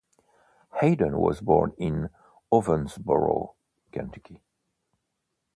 [0.79, 2.09] Hayden was born in
[2.51, 3.53] Owensboro,
[3.91, 4.41] Kentucky.